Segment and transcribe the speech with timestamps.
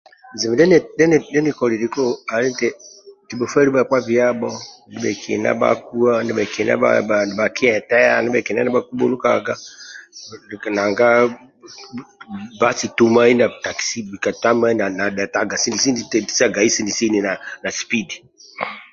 [0.31, 2.03] Bizibu ndie nikoliliku
[2.33, 2.67] ali eti
[3.27, 4.49] kibhufwelu bhakpa biabho
[4.87, 6.73] ndibhekina bhakuwa nibhakina
[7.27, 9.53] nibhakieteha ndibhekina nibhakibhunukaga
[10.75, 11.07] nanga
[12.61, 15.55] basi tumai na takisi bika tamai na dhetaga
[16.11, 18.17] tetisagai sini sini na tetisagai na sipidi